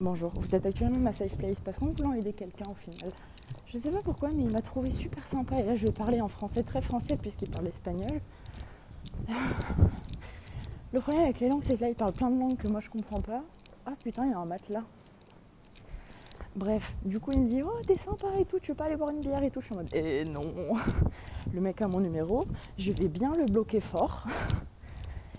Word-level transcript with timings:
Bonjour, 0.00 0.30
vous 0.34 0.54
êtes 0.54 0.66
actuellement 0.66 0.98
ma 0.98 1.14
safe 1.14 1.38
place 1.38 1.58
parce 1.64 1.78
qu'en 1.78 1.86
voulant 1.86 2.12
aider 2.12 2.34
quelqu'un 2.34 2.70
au 2.70 2.74
final, 2.74 3.10
je 3.64 3.78
sais 3.78 3.90
pas 3.90 4.02
pourquoi, 4.04 4.28
mais 4.28 4.42
il 4.42 4.52
m'a 4.52 4.60
trouvé 4.60 4.90
super 4.90 5.26
sympa 5.26 5.58
et 5.58 5.62
là 5.62 5.74
je 5.74 5.86
vais 5.86 5.92
parler 5.92 6.20
en 6.20 6.28
français 6.28 6.62
très 6.62 6.82
français 6.82 7.16
puisqu'il 7.16 7.48
parle 7.48 7.68
espagnol. 7.68 8.20
Le 10.92 11.00
problème 11.00 11.24
avec 11.24 11.40
les 11.40 11.48
langues, 11.48 11.62
c'est 11.64 11.76
que 11.76 11.80
là 11.80 11.88
il 11.88 11.94
parle 11.94 12.12
plein 12.12 12.30
de 12.30 12.38
langues 12.38 12.58
que 12.58 12.68
moi 12.68 12.80
je 12.80 12.90
comprends 12.90 13.22
pas. 13.22 13.42
Ah 13.86 13.94
putain, 14.04 14.26
il 14.26 14.32
y 14.32 14.34
a 14.34 14.38
un 14.38 14.44
matelas. 14.44 14.84
Bref, 16.56 16.94
du 17.06 17.18
coup 17.18 17.32
il 17.32 17.40
me 17.40 17.48
dit 17.48 17.62
Oh, 17.62 17.80
t'es 17.86 17.96
sympa 17.96 18.28
et 18.38 18.44
tout, 18.44 18.58
tu 18.58 18.72
veux 18.72 18.76
pas 18.76 18.84
aller 18.84 18.96
boire 18.96 19.12
une 19.12 19.20
bière 19.20 19.42
et 19.42 19.50
tout. 19.50 19.62
Je 19.62 19.64
suis 19.64 19.74
en 19.74 19.78
mode 19.78 19.88
Eh 19.94 20.26
non 20.26 20.42
Le 21.54 21.60
mec 21.62 21.80
a 21.80 21.88
mon 21.88 22.00
numéro, 22.00 22.44
je 22.76 22.92
vais 22.92 23.08
bien 23.08 23.32
le 23.32 23.46
bloquer 23.46 23.80
fort. 23.80 24.26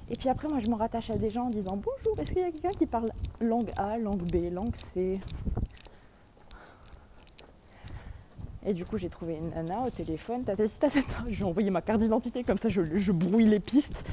Et 0.09 0.15
puis 0.15 0.29
après, 0.29 0.47
moi, 0.47 0.59
je 0.63 0.69
me 0.69 0.75
rattache 0.75 1.09
à 1.09 1.17
des 1.17 1.29
gens 1.29 1.45
en 1.45 1.49
disant 1.49 1.75
bonjour, 1.75 2.19
est-ce 2.19 2.31
qu'il 2.31 2.41
y 2.41 2.45
a 2.45 2.51
quelqu'un 2.51 2.71
qui 2.71 2.85
parle 2.85 3.09
langue 3.41 3.71
A, 3.75 3.97
langue 3.97 4.23
B, 4.23 4.53
langue 4.53 4.73
C 4.93 5.19
Et 8.65 8.73
du 8.73 8.85
coup, 8.85 8.97
j'ai 8.97 9.09
trouvé 9.09 9.35
une 9.35 9.49
nana 9.49 9.83
au 9.85 9.89
téléphone. 9.89 10.43
Tata, 10.43 10.67
tata, 10.67 10.99
Je 11.29 11.35
lui 11.35 11.41
ai 11.41 11.43
envoyé 11.43 11.69
ma 11.69 11.81
carte 11.81 11.99
d'identité, 11.99 12.43
comme 12.43 12.57
ça, 12.57 12.69
je, 12.69 12.97
je 12.97 13.11
brouille 13.11 13.45
les 13.45 13.59
pistes. 13.59 14.03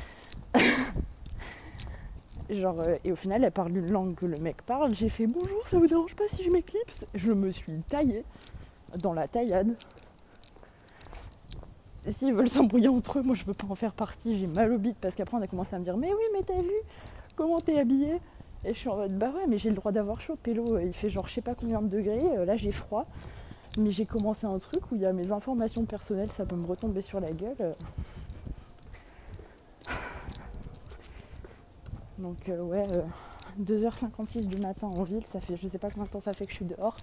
Genre, 2.50 2.80
euh, 2.80 2.96
et 3.04 3.12
au 3.12 3.16
final, 3.16 3.42
elle 3.42 3.50
parle 3.50 3.76
une 3.76 3.90
langue 3.90 4.14
que 4.14 4.26
le 4.26 4.38
mec 4.38 4.62
parle. 4.62 4.94
J'ai 4.94 5.08
fait 5.08 5.26
bonjour, 5.26 5.66
ça 5.68 5.78
vous 5.78 5.86
dérange 5.86 6.14
pas 6.14 6.24
si 6.30 6.44
je 6.44 6.50
m'éclipse? 6.50 7.06
Je 7.14 7.32
me 7.32 7.50
suis 7.50 7.80
taillée 7.88 8.24
dans 8.98 9.12
la 9.12 9.26
taillade. 9.26 9.74
S'ils 12.08 12.34
veulent 12.34 12.50
s'embrouiller 12.50 12.88
entre 12.88 13.18
eux, 13.18 13.22
moi 13.22 13.34
je 13.34 13.44
veux 13.44 13.54
pas 13.54 13.66
en 13.68 13.74
faire 13.74 13.94
partie, 13.94 14.38
j'ai 14.38 14.46
mal 14.46 14.70
au 14.72 14.78
bide 14.78 14.96
parce 15.00 15.14
qu'après 15.14 15.38
on 15.38 15.42
a 15.42 15.46
commencé 15.46 15.74
à 15.74 15.78
me 15.78 15.84
dire 15.84 15.96
Mais 15.96 16.12
oui, 16.12 16.22
mais 16.34 16.42
t'as 16.42 16.60
vu 16.60 16.74
comment 17.34 17.60
t'es 17.60 17.78
habillée 17.78 18.20
Et 18.64 18.74
je 18.74 18.78
suis 18.78 18.90
en 18.90 18.96
mode 18.96 19.16
Bah 19.16 19.32
ouais, 19.34 19.46
mais 19.48 19.56
j'ai 19.56 19.70
le 19.70 19.76
droit 19.76 19.90
d'avoir 19.90 20.20
chaud. 20.20 20.36
Pélo, 20.36 20.78
il 20.78 20.92
fait 20.92 21.08
genre 21.08 21.26
je 21.28 21.32
sais 21.34 21.40
pas 21.40 21.54
combien 21.54 21.80
de 21.80 21.88
degrés, 21.88 22.36
euh, 22.36 22.44
là 22.44 22.56
j'ai 22.56 22.72
froid. 22.72 23.06
Mais 23.78 23.90
j'ai 23.90 24.04
commencé 24.04 24.46
un 24.46 24.58
truc 24.58 24.82
où 24.92 24.96
il 24.96 25.00
y 25.00 25.06
a 25.06 25.12
mes 25.12 25.32
informations 25.32 25.84
personnelles, 25.86 26.30
ça 26.30 26.44
peut 26.44 26.56
me 26.56 26.66
retomber 26.66 27.00
sur 27.00 27.20
la 27.20 27.32
gueule. 27.32 27.74
Donc 32.18 32.50
euh, 32.50 32.60
ouais, 32.60 32.86
2h56 33.62 34.38
euh, 34.38 34.42
du 34.42 34.60
matin 34.60 34.88
en 34.88 35.04
ville, 35.04 35.24
ça 35.26 35.40
fait 35.40 35.56
je 35.56 35.66
sais 35.68 35.78
pas 35.78 35.88
combien 35.88 36.04
de 36.04 36.10
temps 36.10 36.20
ça 36.20 36.34
fait 36.34 36.44
que 36.44 36.50
je 36.52 36.56
suis 36.56 36.66
dehors. 36.66 36.98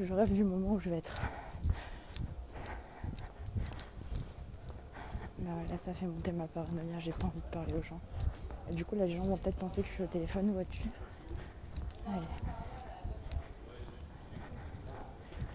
Je 0.00 0.12
rêve 0.12 0.32
du 0.32 0.42
moment 0.42 0.72
où 0.72 0.78
je 0.78 0.88
vais 0.88 0.96
être 0.96 1.20
Bah 5.46 5.52
là, 5.70 5.76
ça 5.78 5.94
fait 5.94 6.06
monter 6.06 6.32
ma 6.32 6.48
paranoïa, 6.48 6.98
j'ai 6.98 7.12
pas 7.12 7.26
envie 7.26 7.38
de 7.38 7.52
parler 7.52 7.72
aux 7.72 7.82
gens. 7.82 8.00
Du 8.72 8.84
coup, 8.84 8.96
là, 8.96 9.06
les 9.06 9.16
gens 9.16 9.22
vont 9.22 9.36
peut-être 9.36 9.54
penser 9.54 9.80
que 9.80 9.86
je 9.86 9.92
suis 9.92 10.02
au 10.02 10.08
téléphone, 10.08 10.52
vois-tu 10.52 10.82
Allez. 12.08 12.26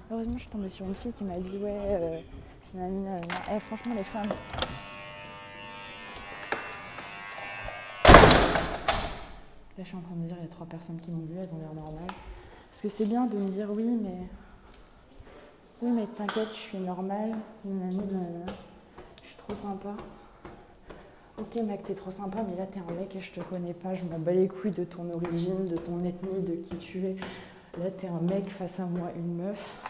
Heureusement, 0.09 0.33
je 0.35 0.39
suis 0.39 0.49
tombée 0.49 0.69
sur 0.69 0.85
une 0.85 0.95
fille 0.95 1.11
qui 1.11 1.25
m'a 1.25 1.37
dit 1.37 1.57
Ouais, 1.57 1.75
euh, 1.77 2.21
eh, 3.53 3.59
franchement, 3.59 3.93
les 3.97 4.03
femmes. 4.05 4.29
Là, 9.77 9.79
je 9.79 9.83
suis 9.83 9.97
en 9.97 10.01
train 10.01 10.15
de 10.15 10.19
me 10.21 10.27
dire 10.27 10.37
Il 10.39 10.43
y 10.43 10.47
a 10.47 10.51
trois 10.51 10.67
personnes 10.67 11.01
qui 11.01 11.11
m'ont 11.11 11.25
vu, 11.25 11.35
elles 11.37 11.53
ont 11.53 11.59
l'air 11.59 11.73
normales. 11.73 12.07
Parce 12.69 12.81
que 12.81 12.87
c'est 12.87 13.07
bien 13.07 13.25
de 13.25 13.35
me 13.35 13.49
dire 13.49 13.69
Oui, 13.69 13.99
mais. 14.01 14.29
Oui, 15.81 15.91
mais 15.91 16.05
t'inquiète, 16.05 16.47
je 16.53 16.59
suis 16.59 16.77
normale 16.77 17.35
trop 19.51 19.67
sympa. 19.67 19.89
Ok 21.37 21.55
mec, 21.55 21.83
t'es 21.83 21.93
trop 21.93 22.11
sympa, 22.11 22.39
mais 22.47 22.55
là 22.55 22.65
t'es 22.65 22.79
un 22.79 22.93
mec 22.93 23.13
et 23.15 23.19
je 23.19 23.31
te 23.31 23.41
connais 23.41 23.73
pas, 23.73 23.93
je 23.95 24.05
m'en 24.05 24.17
bats 24.17 24.31
les 24.31 24.47
couilles 24.47 24.71
de 24.71 24.85
ton 24.85 25.09
origine, 25.11 25.65
de 25.65 25.75
ton 25.75 25.99
ethnie, 26.05 26.41
de 26.41 26.55
qui 26.55 26.75
tu 26.77 27.05
es. 27.05 27.15
Là 27.77 27.89
t'es 27.91 28.07
un 28.07 28.21
mec 28.21 28.49
face 28.49 28.79
à 28.79 28.85
moi, 28.85 29.11
une 29.15 29.35
meuf. 29.35 29.81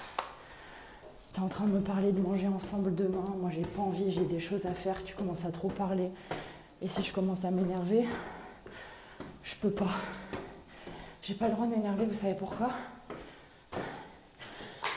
T'es 1.34 1.42
en 1.42 1.48
train 1.48 1.66
de 1.66 1.73
me 1.73 1.82
parler 1.82 2.12
de 2.12 2.20
manger 2.20 2.48
ensemble 2.48 2.95
demain, 2.95 3.36
moi 3.39 3.52
j'ai 3.54 3.62
pas 3.62 3.82
envie, 3.82 4.12
j'ai 4.12 4.26
des 4.26 4.39
choses 4.39 4.66
à 4.66 4.73
faire, 4.73 5.04
tu 5.04 5.16
commences 5.16 5.45
à 5.45 5.52
trop 5.52 5.70
parler. 5.70 6.10
Et 6.82 6.88
si 6.88 7.04
je 7.04 7.14
commence 7.14 7.45
à 7.45 7.52
m'énerver, 7.52 8.05
je 9.43 9.55
peux 9.61 9.70
pas. 9.70 9.92
J'ai 11.22 11.36
pas 11.36 11.48
le 11.48 11.54
droit 11.54 11.67
de 11.67 11.76
m'énerver, 11.76 12.05
vous 12.05 12.16
savez 12.16 12.33
pourquoi? 12.33 12.72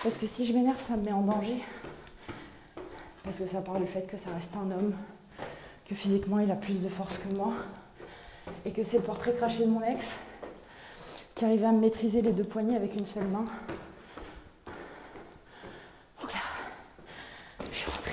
Parce 0.02 0.16
que 0.16 0.26
si 0.26 0.46
je 0.46 0.54
m'énerve, 0.54 0.80
ça 0.80 0.96
me 0.96 1.02
met 1.02 1.12
en 1.12 1.22
danger. 1.22 1.62
Parce 3.24 3.38
que 3.38 3.46
ça 3.46 3.62
part 3.62 3.80
du 3.80 3.86
fait 3.86 4.02
que 4.02 4.18
ça 4.18 4.30
reste 4.34 4.54
un 4.54 4.70
homme, 4.70 4.92
que 5.88 5.94
physiquement 5.94 6.38
il 6.38 6.50
a 6.50 6.56
plus 6.56 6.74
de 6.74 6.88
force 6.88 7.16
que 7.16 7.34
moi, 7.34 7.54
et 8.66 8.70
que 8.70 8.84
c'est 8.84 8.98
le 8.98 9.02
portrait 9.02 9.34
craché 9.34 9.64
de 9.64 9.70
mon 9.70 9.82
ex, 9.82 10.06
qui 11.34 11.46
arrivait 11.46 11.66
à 11.66 11.72
me 11.72 11.80
maîtriser 11.80 12.20
les 12.20 12.32
deux 12.32 12.44
poignets 12.44 12.76
avec 12.76 12.94
une 12.94 13.06
seule 13.06 13.26
main. 13.26 13.46
Donc 16.20 16.32
là, 16.32 16.40
je 17.70 17.74
suis 17.74 17.90
rentrée 17.90 18.12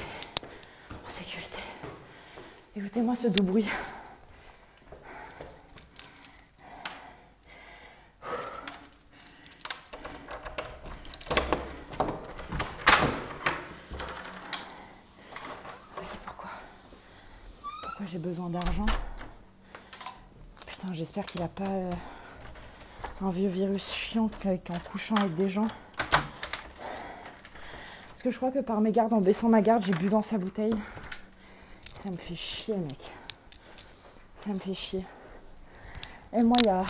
en 1.06 1.10
sécurité. 1.10 1.60
Écoutez-moi 2.78 3.16
ce 3.18 3.28
doux 3.28 3.44
bruit. 3.44 3.68
j'ai 18.12 18.20
besoin 18.20 18.50
d'argent. 18.50 18.86
Putain, 20.66 20.94
j'espère 21.14 21.26
qu'il 21.26 21.42
a 21.42 21.50
pas 21.50 21.70
euh, 21.70 21.92
un 23.20 23.32
vieux 23.32 23.50
virus 23.50 23.86
chiant 23.86 24.30
en 24.46 24.90
couchant 24.90 25.16
avec 25.16 25.36
des 25.36 25.50
gens. 25.50 25.68
Parce 28.08 28.24
que 28.24 28.32
je 28.32 28.38
crois 28.38 28.50
que 28.50 28.60
par 28.60 28.80
mes 28.80 28.94
gardes, 28.94 29.12
en 29.12 29.20
baissant 29.20 29.50
ma 29.50 29.62
garde, 29.62 29.84
j'ai 29.84 29.92
bu 29.92 30.08
dans 30.08 30.24
sa 30.24 30.38
bouteille. 30.38 30.74
Ça 32.02 32.10
me 32.10 32.16
fait 32.16 32.34
chier, 32.34 32.78
mec. 32.78 33.12
Ça 34.38 34.52
me 34.52 34.60
fait 34.60 34.74
chier. 34.74 35.06
Et 36.32 36.44
moi, 36.44 36.56
il 36.64 36.68
y 36.68 36.70
a, 36.70 36.86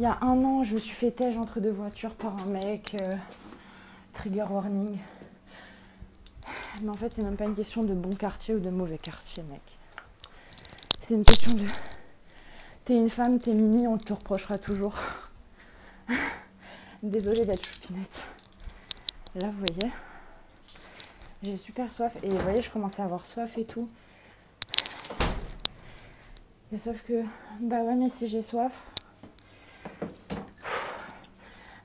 y 0.00 0.04
a 0.04 0.18
un 0.20 0.44
an, 0.44 0.62
je 0.62 0.74
me 0.74 0.78
suis 0.78 0.94
fait 0.94 1.10
tège 1.10 1.38
entre 1.38 1.60
deux 1.60 1.72
voitures 1.72 2.14
par 2.14 2.36
un 2.42 2.46
mec. 2.50 2.98
Euh, 3.00 3.14
trigger 4.12 4.44
warning. 4.50 4.98
Mais 6.82 6.90
en 6.90 6.96
fait, 6.96 7.14
c'est 7.14 7.22
même 7.22 7.38
pas 7.38 7.46
une 7.46 7.56
question 7.56 7.82
de 7.82 7.94
bon 7.94 8.14
quartier 8.14 8.54
ou 8.54 8.60
de 8.60 8.68
mauvais 8.68 8.98
quartier, 8.98 9.42
mec. 9.44 9.62
C'est 11.00 11.14
une 11.14 11.24
question 11.24 11.54
de. 11.54 11.64
T'es 12.84 12.96
une 12.96 13.08
femme, 13.08 13.38
t'es 13.38 13.52
mimi, 13.54 13.86
on 13.86 13.96
te 13.96 14.12
reprochera 14.12 14.58
toujours. 14.58 14.94
Désolée 17.02 17.46
d'être 17.46 17.66
choupinette. 17.66 18.22
Là, 19.40 19.48
vous 19.48 19.64
voyez, 19.66 19.90
j'ai 21.42 21.56
super 21.56 21.90
soif. 21.90 22.18
Et 22.22 22.28
vous 22.28 22.38
voyez, 22.40 22.60
je 22.60 22.68
commence 22.68 23.00
à 23.00 23.04
avoir 23.04 23.24
soif 23.24 23.56
et 23.56 23.64
tout. 23.64 23.88
Et 26.72 26.76
sauf 26.76 27.02
que, 27.04 27.22
bah 27.60 27.80
ouais, 27.80 27.94
mais 27.94 28.10
si 28.10 28.28
j'ai 28.28 28.42
soif, 28.42 28.84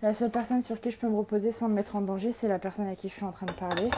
la 0.01 0.13
seule 0.13 0.31
personne 0.31 0.61
sur 0.61 0.81
qui 0.81 0.91
je 0.91 0.97
peux 0.97 1.07
me 1.07 1.15
reposer 1.15 1.53
sans 1.53 1.69
me 1.69 1.75
mettre 1.75 1.95
en 1.95 2.01
danger, 2.01 2.33
c'est 2.33 2.49
la 2.49 2.59
personne 2.59 2.87
à 2.87 2.95
qui 2.95 3.07
je 3.07 3.13
suis 3.13 3.23
en 3.23 3.31
train 3.31 3.45
de 3.45 3.53
parler. 3.53 3.89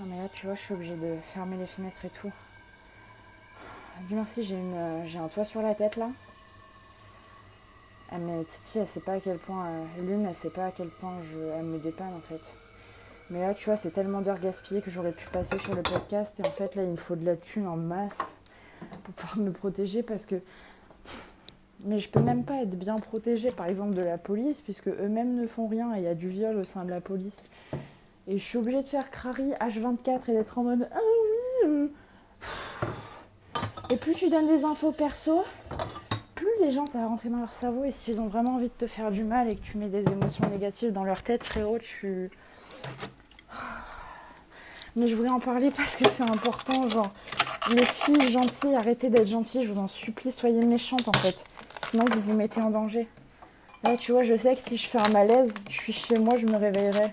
Non 0.00 0.06
mais 0.06 0.16
là 0.16 0.28
vois 0.46 0.54
je 0.54 0.60
suis 0.60 0.74
obligée 0.74 0.96
de 0.96 1.16
fermer 1.32 1.56
les 1.56 1.66
fenêtres 1.66 2.04
et 2.04 2.10
tout. 2.10 2.32
Dis 4.08 4.14
merci 4.14 4.44
j'ai 4.44 5.18
un 5.18 5.28
toit 5.28 5.44
sur 5.44 5.62
la 5.62 5.74
tête 5.74 5.96
là. 5.96 6.08
Ah, 8.10 8.18
mais 8.18 8.44
Titi 8.44 8.78
elle 8.78 8.86
sait 8.86 9.00
pas 9.00 9.14
à 9.14 9.20
quel 9.20 9.38
point 9.38 9.66
euh, 9.66 9.84
l'une 10.02 10.26
elle 10.26 10.34
sait 10.34 10.50
pas 10.50 10.66
à 10.66 10.70
quel 10.70 10.88
point 10.88 11.14
je, 11.22 11.38
elle 11.58 11.64
me 11.64 11.78
dépanne 11.78 12.12
en 12.14 12.20
fait. 12.20 12.40
Mais 13.30 13.40
là 13.40 13.54
tu 13.54 13.64
vois 13.64 13.76
c'est 13.76 13.90
tellement 13.90 14.20
d'heures 14.20 14.40
gaspillées 14.40 14.82
que 14.82 14.90
j'aurais 14.90 15.12
pu 15.12 15.26
passer 15.30 15.58
sur 15.58 15.74
le 15.74 15.82
podcast 15.82 16.38
et 16.40 16.46
en 16.46 16.52
fait 16.52 16.74
là 16.74 16.84
il 16.84 16.90
me 16.90 16.96
faut 16.96 17.16
de 17.16 17.24
la 17.24 17.36
thune 17.36 17.66
en 17.66 17.76
masse 17.76 18.18
pour 19.04 19.14
pouvoir 19.14 19.38
me 19.38 19.52
protéger 19.52 20.02
parce 20.02 20.26
que 20.26 20.36
mais 21.84 21.98
je 21.98 22.08
peux 22.08 22.20
même 22.20 22.44
pas 22.44 22.62
être 22.62 22.78
bien 22.78 22.96
protégée 22.96 23.50
par 23.50 23.66
exemple 23.66 23.94
de 23.94 24.02
la 24.02 24.18
police 24.18 24.60
puisque 24.60 24.88
eux-mêmes 24.88 25.34
ne 25.34 25.46
font 25.46 25.66
rien 25.66 25.94
et 25.94 25.98
il 25.98 26.04
y 26.04 26.08
a 26.08 26.14
du 26.14 26.28
viol 26.28 26.56
au 26.56 26.64
sein 26.64 26.84
de 26.84 26.90
la 26.90 27.00
police 27.00 27.42
et 28.26 28.38
je 28.38 28.42
suis 28.42 28.58
obligée 28.58 28.82
de 28.82 28.88
faire 28.88 29.10
crari 29.10 29.50
H24 29.60 30.30
et 30.30 30.32
d'être 30.32 30.58
en 30.58 30.64
mode 30.64 30.88
Ah 30.92 30.98
oui 30.98 31.68
euh. 31.68 31.88
Et 33.90 33.96
plus 33.96 34.14
tu 34.14 34.30
donnes 34.30 34.48
des 34.48 34.64
infos 34.64 34.92
perso, 34.92 35.44
plus 36.34 36.48
les 36.60 36.70
gens 36.70 36.86
ça 36.86 36.98
va 36.98 37.06
rentrer 37.06 37.28
dans 37.28 37.38
leur 37.38 37.52
cerveau. 37.52 37.84
Et 37.84 37.90
s'ils 37.90 38.20
ont 38.20 38.28
vraiment 38.28 38.54
envie 38.54 38.68
de 38.68 38.86
te 38.86 38.86
faire 38.86 39.10
du 39.10 39.24
mal 39.24 39.50
et 39.50 39.56
que 39.56 39.62
tu 39.62 39.76
mets 39.76 39.88
des 39.88 40.08
émotions 40.08 40.48
négatives 40.48 40.92
dans 40.92 41.04
leur 41.04 41.22
tête, 41.22 41.44
frérot, 41.44 41.78
tu. 41.78 42.30
Mais 44.96 45.08
je 45.08 45.14
voulais 45.14 45.28
en 45.28 45.40
parler 45.40 45.70
parce 45.70 45.96
que 45.96 46.08
c'est 46.08 46.22
important. 46.22 46.88
Genre, 46.88 47.12
les 47.72 47.84
filles 47.84 48.30
gentilles, 48.30 48.74
arrêtez 48.74 49.10
d'être 49.10 49.26
gentilles, 49.26 49.64
je 49.64 49.72
vous 49.72 49.80
en 49.80 49.88
supplie, 49.88 50.32
soyez 50.32 50.64
méchantes 50.64 51.08
en 51.08 51.18
fait. 51.18 51.44
Sinon 51.90 52.04
vous 52.12 52.20
vous 52.20 52.34
mettez 52.34 52.62
en 52.62 52.70
danger. 52.70 53.06
Là, 53.82 53.96
tu 53.98 54.12
vois, 54.12 54.22
je 54.22 54.34
sais 54.34 54.54
que 54.54 54.62
si 54.62 54.78
je 54.78 54.86
fais 54.88 54.98
un 54.98 55.10
malaise, 55.10 55.52
je 55.68 55.74
suis 55.74 55.92
chez 55.92 56.18
moi, 56.18 56.38
je 56.38 56.46
me 56.46 56.56
réveillerai 56.56 57.12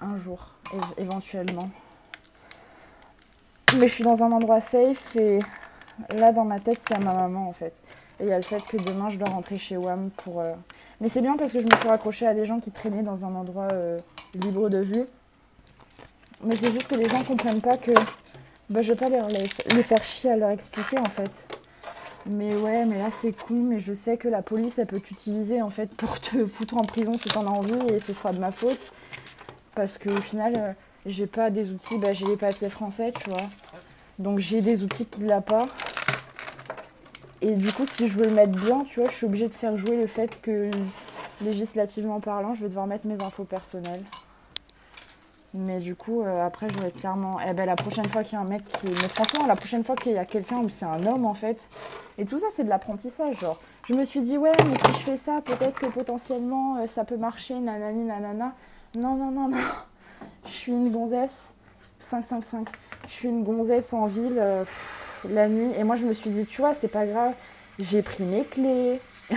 un 0.00 0.16
jour, 0.16 0.50
éventuellement. 0.98 1.68
Mais 3.78 3.88
je 3.88 3.94
suis 3.94 4.04
dans 4.04 4.22
un 4.22 4.32
endroit 4.32 4.60
safe 4.60 5.16
et 5.16 5.38
là 6.14 6.32
dans 6.32 6.44
ma 6.44 6.58
tête 6.58 6.80
il 6.88 6.92
y 6.92 6.96
a 6.96 7.04
ma 7.04 7.14
maman 7.14 7.48
en 7.48 7.52
fait. 7.52 7.74
Et 8.20 8.24
il 8.24 8.28
y 8.28 8.32
a 8.32 8.36
le 8.36 8.42
fait 8.42 8.62
que 8.62 8.76
demain 8.76 9.10
je 9.10 9.18
dois 9.18 9.28
rentrer 9.28 9.58
chez 9.58 9.76
WAM 9.76 10.10
pour. 10.10 10.40
euh, 10.40 10.54
Mais 11.00 11.08
c'est 11.08 11.20
bien 11.20 11.36
parce 11.36 11.52
que 11.52 11.60
je 11.60 11.64
me 11.64 11.76
suis 11.76 11.88
raccrochée 11.88 12.26
à 12.26 12.34
des 12.34 12.46
gens 12.46 12.60
qui 12.60 12.70
traînaient 12.70 13.02
dans 13.02 13.24
un 13.24 13.34
endroit 13.34 13.68
euh, 13.72 13.98
libre 14.34 14.68
de 14.68 14.78
vue. 14.78 15.04
Mais 16.42 16.54
c'est 16.56 16.72
juste 16.72 16.86
que 16.86 16.94
les 16.94 17.08
gens 17.08 17.22
comprennent 17.24 17.60
pas 17.60 17.76
que 17.76 17.92
bah, 18.70 18.82
je 18.82 18.92
vais 18.92 18.98
pas 18.98 19.08
leur, 19.08 19.26
les, 19.28 19.82
faire 19.82 20.02
chier 20.04 20.30
à 20.30 20.36
leur 20.36 20.50
expliquer 20.50 20.98
en 20.98 21.10
fait. 21.10 21.30
Mais 22.26 22.54
ouais, 22.54 22.84
mais 22.86 22.98
là 22.98 23.10
c'est 23.10 23.32
cool, 23.32 23.58
mais 23.58 23.78
je 23.78 23.92
sais 23.92 24.16
que 24.16 24.28
la 24.28 24.42
police 24.42 24.78
elle 24.78 24.86
peut 24.86 25.00
t'utiliser 25.00 25.60
en 25.60 25.70
fait 25.70 25.88
pour 25.96 26.18
te 26.20 26.46
foutre 26.46 26.76
en 26.76 26.82
prison 26.84 27.16
si 27.18 27.28
t'en 27.28 27.46
as 27.46 27.50
envie 27.50 27.78
et 27.92 27.98
ce 27.98 28.12
sera 28.12 28.32
de 28.32 28.38
ma 28.38 28.52
faute. 28.52 28.92
Parce 29.76 29.98
qu'au 29.98 30.20
final, 30.22 30.54
euh, 30.56 30.72
j'ai 31.04 31.26
pas 31.26 31.50
des 31.50 31.70
outils, 31.70 31.98
bah, 31.98 32.14
j'ai 32.14 32.24
les 32.24 32.36
papiers 32.36 32.70
français, 32.70 33.12
tu 33.12 33.28
vois. 33.28 33.42
Donc 34.18 34.38
j'ai 34.38 34.62
des 34.62 34.82
outils 34.82 35.04
qu'il 35.04 35.26
n'a 35.26 35.42
pas. 35.42 35.66
Et 37.42 37.54
du 37.54 37.70
coup, 37.70 37.86
si 37.86 38.08
je 38.08 38.14
veux 38.14 38.24
le 38.24 38.30
mettre 38.30 38.58
bien, 38.58 38.84
tu 38.84 39.00
vois, 39.00 39.10
je 39.10 39.14
suis 39.14 39.26
obligée 39.26 39.48
de 39.48 39.54
faire 39.54 39.76
jouer 39.76 39.98
le 39.98 40.06
fait 40.06 40.40
que 40.40 40.70
législativement 41.44 42.20
parlant, 42.20 42.54
je 42.54 42.62
vais 42.62 42.68
devoir 42.68 42.86
mettre 42.86 43.06
mes 43.06 43.22
infos 43.22 43.44
personnelles. 43.44 44.02
Mais 45.52 45.78
du 45.80 45.94
coup, 45.94 46.22
euh, 46.22 46.46
après, 46.46 46.66
j'aurais 46.70 46.90
clairement. 46.90 47.38
Eh 47.46 47.52
ben, 47.52 47.66
la 47.66 47.76
prochaine 47.76 48.06
fois 48.08 48.22
qu'il 48.22 48.34
y 48.34 48.36
a 48.36 48.40
un 48.40 48.48
mec 48.48 48.64
qui. 48.64 48.88
Mais 48.88 49.08
franchement, 49.08 49.46
la 49.46 49.56
prochaine 49.56 49.84
fois 49.84 49.96
qu'il 49.96 50.12
y 50.12 50.18
a 50.18 50.24
quelqu'un 50.24 50.58
où 50.58 50.68
c'est 50.68 50.84
un 50.84 51.04
homme, 51.06 51.24
en 51.24 51.34
fait. 51.34 51.68
Et 52.18 52.24
tout 52.24 52.38
ça, 52.38 52.46
c'est 52.54 52.64
de 52.64 52.68
l'apprentissage. 52.68 53.40
Genre, 53.40 53.58
je 53.84 53.94
me 53.94 54.04
suis 54.04 54.20
dit, 54.20 54.36
ouais, 54.38 54.52
mais 54.68 54.76
si 54.76 55.00
je 55.00 55.04
fais 55.04 55.16
ça, 55.16 55.40
peut-être 55.42 55.78
que 55.78 55.86
potentiellement, 55.86 56.76
euh, 56.76 56.86
ça 56.86 57.04
peut 57.04 57.16
marcher, 57.16 57.58
nanani, 57.58 58.04
nanana. 58.04 58.54
Non, 58.94 59.14
non, 59.14 59.30
non, 59.30 59.48
non. 59.48 59.58
Je 60.44 60.50
suis 60.50 60.72
une 60.72 60.90
gonzesse. 60.90 61.54
555. 62.00 62.68
Je 63.06 63.12
suis 63.12 63.28
une 63.28 63.42
gonzesse 63.42 63.92
en 63.92 64.06
ville 64.06 64.38
euh, 64.38 64.64
la 65.28 65.48
nuit. 65.48 65.72
Et 65.78 65.84
moi, 65.84 65.96
je 65.96 66.04
me 66.04 66.12
suis 66.12 66.30
dit, 66.30 66.46
tu 66.46 66.60
vois, 66.60 66.74
c'est 66.74 66.88
pas 66.88 67.06
grave. 67.06 67.34
J'ai 67.78 68.02
pris 68.02 68.24
mes 68.24 68.44
clés. 68.44 69.00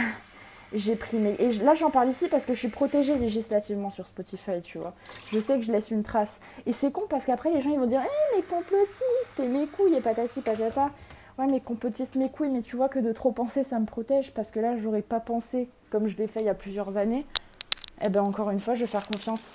j'ai 0.73 0.95
pris 0.95 1.17
mes... 1.17 1.33
Et 1.39 1.51
là, 1.53 1.73
j'en 1.73 1.89
parle 1.89 2.09
ici 2.09 2.27
parce 2.27 2.45
que 2.45 2.53
je 2.53 2.59
suis 2.59 2.69
protégée 2.69 3.15
législativement 3.15 3.89
sur 3.89 4.07
Spotify, 4.07 4.61
tu 4.61 4.77
vois. 4.77 4.93
Je 5.31 5.39
sais 5.39 5.57
que 5.57 5.63
je 5.63 5.71
laisse 5.71 5.91
une 5.91 6.03
trace. 6.03 6.39
Et 6.65 6.73
c'est 6.73 6.91
con 6.91 7.03
parce 7.09 7.25
qu'après, 7.25 7.51
les 7.51 7.61
gens, 7.61 7.71
ils 7.71 7.79
vont 7.79 7.87
dire, 7.87 8.01
hé, 8.01 8.35
mais 8.35 8.43
complotiste, 8.43 9.39
et 9.39 9.47
mes 9.47 9.67
couilles, 9.67 9.95
et 9.95 10.01
patati 10.01 10.41
patata. 10.41 10.89
Ouais, 11.37 11.47
mais 11.47 11.61
complotiste, 11.61 12.15
mes 12.15 12.29
couilles, 12.29 12.49
mais 12.49 12.61
tu 12.61 12.75
vois 12.75 12.89
que 12.89 12.99
de 12.99 13.13
trop 13.13 13.31
penser, 13.31 13.63
ça 13.63 13.79
me 13.79 13.85
protège 13.85 14.33
parce 14.33 14.51
que 14.51 14.59
là, 14.59 14.77
j'aurais 14.77 15.01
pas 15.01 15.21
pensé 15.21 15.69
comme 15.89 16.07
je 16.07 16.17
l'ai 16.17 16.27
fait 16.27 16.41
il 16.41 16.45
y 16.45 16.49
a 16.49 16.53
plusieurs 16.53 16.97
années. 16.97 17.25
Eh 18.01 18.09
ben, 18.09 18.21
encore 18.21 18.49
une 18.49 18.59
fois, 18.59 18.73
je 18.73 18.81
vais 18.81 18.87
faire 18.87 19.05
confiance. 19.05 19.53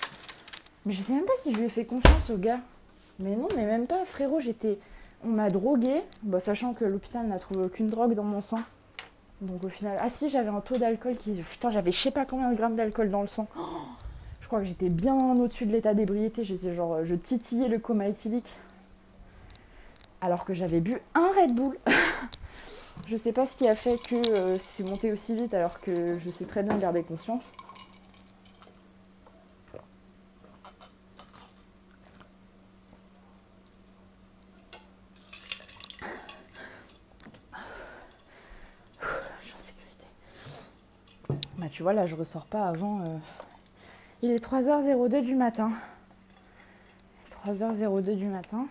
Mais 0.84 0.92
je 0.92 1.02
sais 1.02 1.12
même 1.12 1.24
pas 1.24 1.32
si 1.38 1.52
je 1.52 1.58
lui 1.58 1.66
ai 1.66 1.68
fait 1.68 1.84
confiance 1.84 2.30
au 2.30 2.36
gars. 2.36 2.60
Mais 3.18 3.36
non, 3.36 3.48
mais 3.56 3.64
même 3.64 3.86
pas, 3.86 4.04
frérot, 4.04 4.40
j'étais. 4.40 4.78
On 5.24 5.28
m'a 5.28 5.48
drogué, 5.48 6.02
bah, 6.22 6.40
sachant 6.40 6.74
que 6.74 6.84
l'hôpital 6.84 7.26
n'a 7.26 7.38
trouvé 7.38 7.64
aucune 7.64 7.86
drogue 7.86 8.14
dans 8.14 8.24
mon 8.24 8.40
sang. 8.40 8.60
Donc 9.40 9.64
au 9.64 9.68
final. 9.68 9.96
Ah 10.00 10.10
si, 10.10 10.28
j'avais 10.28 10.48
un 10.48 10.60
taux 10.60 10.76
d'alcool 10.76 11.16
qui. 11.16 11.32
Putain, 11.50 11.70
j'avais 11.70 11.92
je 11.92 11.98
sais 11.98 12.10
pas 12.10 12.26
combien 12.26 12.50
de 12.50 12.56
grammes 12.56 12.76
d'alcool 12.76 13.10
dans 13.10 13.22
le 13.22 13.28
sang. 13.28 13.48
Je 14.40 14.46
crois 14.46 14.60
que 14.60 14.66
j'étais 14.66 14.90
bien 14.90 15.16
au-dessus 15.16 15.64
de 15.64 15.72
l'état 15.72 15.94
d'ébriété. 15.94 16.44
J'étais 16.44 16.74
genre. 16.74 17.02
Je 17.02 17.14
titillais 17.14 17.66
le 17.66 17.78
coma 17.78 18.08
éthylique. 18.08 18.58
Alors 20.20 20.44
que 20.44 20.52
j'avais 20.52 20.80
bu 20.80 21.00
un 21.14 21.28
Red 21.32 21.54
Bull. 21.54 21.78
je 23.08 23.16
sais 23.16 23.32
pas 23.32 23.46
ce 23.46 23.54
qui 23.54 23.66
a 23.68 23.74
fait 23.74 23.98
que 24.06 24.16
euh, 24.32 24.58
c'est 24.58 24.86
monté 24.88 25.12
aussi 25.12 25.34
vite 25.34 25.54
alors 25.54 25.80
que 25.80 26.18
je 26.18 26.30
sais 26.30 26.44
très 26.44 26.62
bien 26.62 26.76
garder 26.76 27.02
conscience. 27.02 27.52
Je 39.00 39.46
suis 39.46 39.54
en 39.54 39.60
sécurité. 39.60 40.04
Bah 41.58 41.63
tu 41.74 41.82
vois, 41.82 41.92
là 41.92 42.06
je 42.06 42.14
ressors 42.14 42.44
pas 42.46 42.68
avant. 42.68 43.00
euh, 43.00 43.04
Il 44.22 44.30
est 44.30 44.40
3h02 44.40 45.22
du 45.22 45.34
matin. 45.34 45.72
3h02 47.44 48.14
du 48.14 48.26
matin. 48.26 48.66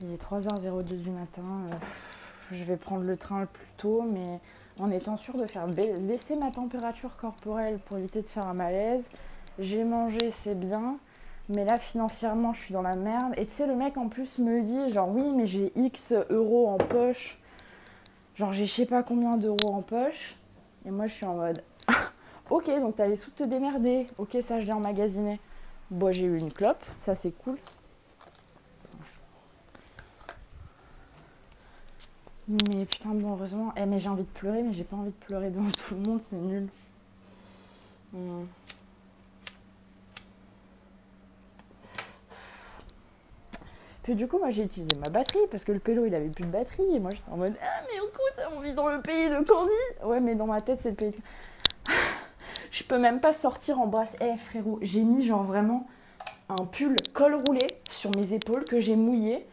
Il 0.00 0.12
est 0.12 0.22
3h02 0.22 0.94
du 1.02 1.10
matin. 1.10 1.42
euh, 1.42 1.74
Je 2.52 2.62
vais 2.62 2.76
prendre 2.76 3.02
le 3.02 3.16
train 3.16 3.40
le 3.40 3.46
plus 3.46 3.66
tôt, 3.78 4.02
mais 4.02 4.38
en 4.78 4.92
étant 4.92 5.16
sûre 5.16 5.36
de 5.36 5.46
faire 5.48 5.66
ba- 5.66 5.98
baisser 5.98 6.36
ma 6.36 6.52
température 6.52 7.16
corporelle 7.16 7.80
pour 7.80 7.98
éviter 7.98 8.22
de 8.22 8.28
faire 8.28 8.46
un 8.46 8.54
malaise. 8.54 9.10
J'ai 9.58 9.82
mangé, 9.82 10.30
c'est 10.30 10.54
bien. 10.58 10.98
Mais 11.48 11.64
là, 11.64 11.80
financièrement, 11.80 12.52
je 12.52 12.60
suis 12.60 12.72
dans 12.72 12.82
la 12.82 12.94
merde. 12.94 13.34
Et 13.36 13.44
tu 13.46 13.52
sais, 13.52 13.66
le 13.66 13.74
mec 13.74 13.96
en 13.96 14.08
plus 14.08 14.38
me 14.38 14.62
dit, 14.62 14.88
genre, 14.90 15.08
oui, 15.08 15.32
mais 15.36 15.48
j'ai 15.48 15.72
X 15.74 16.14
euros 16.30 16.68
en 16.68 16.78
poche. 16.78 17.38
Genre, 18.36 18.52
j'ai 18.52 18.66
je 18.66 18.72
sais 18.72 18.86
pas 18.86 19.02
combien 19.02 19.36
d'euros 19.36 19.72
en 19.72 19.82
poche. 19.82 20.36
Et 20.86 20.90
moi, 20.90 21.06
je 21.06 21.14
suis 21.14 21.26
en 21.26 21.34
mode, 21.34 21.62
ok, 22.50 22.66
donc 22.66 22.96
t'as 22.96 23.06
les 23.06 23.16
sous 23.16 23.30
te 23.30 23.44
démerder. 23.44 24.06
Ok, 24.18 24.36
ça, 24.42 24.60
je 24.60 24.66
l'ai 24.66 24.72
emmagasiné. 24.72 25.40
Bon, 25.90 26.12
j'ai 26.12 26.24
eu 26.24 26.38
une 26.38 26.52
clope, 26.52 26.82
ça, 27.00 27.14
c'est 27.14 27.32
cool. 27.32 27.58
Mais 32.48 32.84
putain, 32.86 33.10
bon, 33.10 33.32
heureusement. 33.32 33.72
Eh, 33.76 33.86
mais 33.86 33.98
j'ai 33.98 34.08
envie 34.08 34.24
de 34.24 34.28
pleurer, 34.28 34.62
mais 34.62 34.72
j'ai 34.72 34.84
pas 34.84 34.96
envie 34.96 35.10
de 35.10 35.24
pleurer 35.26 35.50
devant 35.50 35.70
tout 35.88 35.94
le 35.94 36.10
monde, 36.10 36.20
c'est 36.20 36.36
nul. 36.36 36.68
Hmm. 38.12 38.44
Puis 44.02 44.16
du 44.16 44.26
coup, 44.26 44.38
moi 44.38 44.50
j'ai 44.50 44.64
utilisé 44.64 44.96
ma 44.98 45.10
batterie 45.10 45.46
parce 45.50 45.64
que 45.64 45.70
le 45.72 45.78
pélo 45.78 46.04
il 46.04 46.14
avait 46.14 46.28
plus 46.28 46.44
de 46.44 46.50
batterie 46.50 46.94
et 46.94 46.98
moi 46.98 47.10
j'étais 47.14 47.30
en 47.30 47.36
mode 47.36 47.54
Ah, 47.62 47.82
mais 47.86 47.96
écoute, 47.96 48.21
on 48.56 48.60
vit 48.60 48.74
dans 48.74 48.88
le 48.88 49.00
pays 49.00 49.28
de 49.28 49.44
Candy 49.44 49.70
Ouais, 50.04 50.20
mais 50.20 50.34
dans 50.34 50.46
ma 50.46 50.60
tête 50.60 50.80
c'est 50.82 50.90
le 50.90 50.96
pays 50.96 51.10
de. 51.10 51.16
Je 52.70 52.84
peux 52.84 52.98
même 52.98 53.20
pas 53.20 53.32
sortir 53.32 53.80
en 53.80 53.86
brasse. 53.86 54.16
Eh 54.20 54.36
frérot, 54.36 54.78
j'ai 54.82 55.02
mis 55.02 55.24
genre 55.24 55.42
vraiment 55.42 55.86
un 56.48 56.64
pull 56.64 56.96
col 57.12 57.34
roulé 57.34 57.66
sur 57.90 58.10
mes 58.16 58.32
épaules 58.32 58.64
que 58.64 58.80
j'ai 58.80 58.96
mouillé 58.96 59.46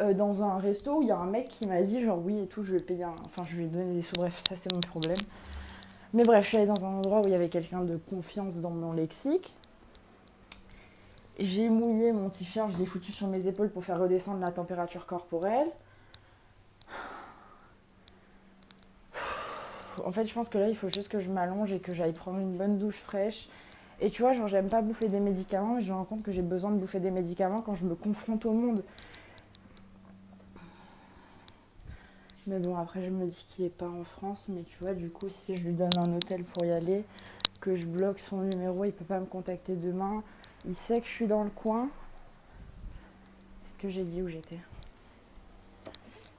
euh, 0.00 0.12
dans 0.12 0.42
un 0.42 0.58
resto 0.58 0.98
où 0.98 1.02
il 1.02 1.08
y 1.08 1.10
a 1.10 1.16
un 1.16 1.26
mec 1.26 1.48
qui 1.48 1.66
m'a 1.66 1.80
dit 1.80 2.02
genre 2.02 2.20
oui 2.22 2.38
et 2.40 2.46
tout, 2.46 2.62
je 2.62 2.72
vais 2.74 2.82
payer 2.82 3.04
un. 3.04 3.14
Enfin, 3.24 3.44
je 3.48 3.56
lui 3.56 3.64
ai 3.64 3.68
donné 3.68 3.94
des 3.94 4.02
sous, 4.02 4.14
bref, 4.16 4.42
ça 4.48 4.56
c'est 4.56 4.72
mon 4.72 4.80
problème. 4.80 5.16
Mais 6.12 6.22
bref, 6.22 6.44
je 6.44 6.48
suis 6.48 6.56
allée 6.58 6.66
dans 6.66 6.84
un 6.84 6.98
endroit 6.98 7.20
où 7.20 7.24
il 7.26 7.30
y 7.30 7.34
avait 7.34 7.48
quelqu'un 7.48 7.82
de 7.82 7.96
confiance 7.96 8.60
dans 8.60 8.70
mon 8.70 8.92
lexique. 8.92 9.54
J'ai 11.38 11.68
mouillé 11.68 12.12
mon 12.12 12.30
t-shirt, 12.30 12.70
je 12.72 12.78
l'ai 12.78 12.86
foutu 12.86 13.12
sur 13.12 13.26
mes 13.26 13.46
épaules 13.48 13.70
pour 13.70 13.84
faire 13.84 13.98
redescendre 13.98 14.40
la 14.40 14.50
température 14.50 15.06
corporelle. 15.06 15.68
En 20.04 20.12
fait, 20.12 20.26
je 20.26 20.34
pense 20.34 20.48
que 20.48 20.58
là, 20.58 20.68
il 20.68 20.76
faut 20.76 20.88
juste 20.88 21.08
que 21.08 21.20
je 21.20 21.30
m'allonge 21.30 21.72
et 21.72 21.80
que 21.80 21.94
j'aille 21.94 22.12
prendre 22.12 22.38
une 22.38 22.56
bonne 22.56 22.78
douche 22.78 22.98
fraîche. 22.98 23.48
Et 24.00 24.10
tu 24.10 24.22
vois, 24.22 24.32
genre, 24.32 24.48
j'aime 24.48 24.68
pas 24.68 24.82
bouffer 24.82 25.08
des 25.08 25.20
médicaments, 25.20 25.76
mais 25.76 25.80
je 25.80 25.90
me 25.90 25.96
rends 25.96 26.04
compte 26.04 26.22
que 26.22 26.32
j'ai 26.32 26.42
besoin 26.42 26.70
de 26.70 26.76
bouffer 26.76 27.00
des 27.00 27.10
médicaments 27.10 27.62
quand 27.62 27.74
je 27.74 27.84
me 27.84 27.94
confronte 27.94 28.44
au 28.44 28.52
monde. 28.52 28.84
Mais 32.46 32.60
bon, 32.60 32.76
après, 32.76 33.04
je 33.04 33.10
me 33.10 33.26
dis 33.26 33.44
qu'il 33.48 33.64
est 33.64 33.70
pas 33.76 33.88
en 33.88 34.04
France, 34.04 34.44
mais 34.48 34.62
tu 34.62 34.76
vois, 34.80 34.94
du 34.94 35.10
coup, 35.10 35.28
si 35.30 35.56
je 35.56 35.62
lui 35.62 35.72
donne 35.72 35.96
un 35.96 36.14
hôtel 36.14 36.44
pour 36.44 36.64
y 36.64 36.70
aller, 36.70 37.04
que 37.60 37.74
je 37.74 37.86
bloque 37.86 38.20
son 38.20 38.42
numéro, 38.42 38.84
il 38.84 38.92
peut 38.92 39.04
pas 39.04 39.18
me 39.18 39.26
contacter 39.26 39.74
demain. 39.74 40.22
Il 40.64 40.76
sait 40.76 41.00
que 41.00 41.06
je 41.06 41.12
suis 41.12 41.26
dans 41.26 41.42
le 41.42 41.50
coin. 41.50 41.88
Est-ce 43.66 43.78
que 43.78 43.88
j'ai 43.88 44.04
dit 44.04 44.22
où 44.22 44.28
j'étais? 44.28 44.58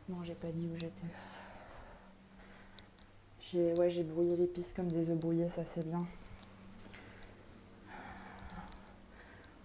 Non, 0.08 0.24
j'ai 0.24 0.36
pas 0.36 0.48
dit 0.54 0.70
où 0.74 0.76
j'étais. 0.76 1.08
J'ai 3.52 3.74
ouais, 3.76 3.90
j'ai 3.90 4.04
brouillé 4.04 4.36
les 4.36 4.48
pistes 4.48 4.76
comme 4.76 4.92
des 4.92 5.10
œufs 5.10 5.18
brouillés, 5.18 5.48
ça 5.48 5.64
c'est 5.66 5.88
bien. 5.88 6.06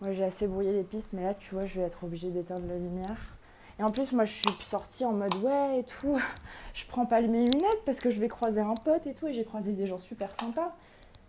Ouais, 0.01 0.13
j'ai 0.15 0.25
assez 0.25 0.47
brouillé 0.47 0.73
les 0.73 0.85
pistes, 0.85 1.09
mais 1.13 1.23
là, 1.23 1.35
tu 1.35 1.55
vois, 1.55 1.67
je 1.67 1.81
vais 1.81 1.87
être 1.87 2.05
obligée 2.05 2.31
d'éteindre 2.31 2.67
la 2.69 2.77
lumière. 2.77 3.37
Et 3.79 3.83
en 3.83 3.91
plus, 3.91 4.13
moi, 4.13 4.25
je 4.25 4.33
suis 4.33 4.43
sortie 4.65 5.05
en 5.05 5.13
mode 5.13 5.35
ouais 5.37 5.81
et 5.81 5.85
tout. 5.85 6.17
Je 6.75 6.87
prends 6.87 7.07
pas 7.07 7.21
mes 7.21 7.47
lunettes 7.47 7.85
parce 7.85 7.99
que 7.99 8.11
je 8.11 8.21
vais 8.21 8.29
croiser 8.29 8.61
un 8.61 8.75
pote 8.75 9.07
et 9.07 9.15
tout. 9.15 9.27
Et 9.27 9.33
j'ai 9.33 9.45
croisé 9.45 9.73
des 9.73 9.87
gens 9.87 9.99
super 9.99 10.31
sympas. 10.39 10.77